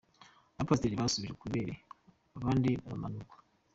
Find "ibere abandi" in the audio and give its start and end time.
1.49-2.69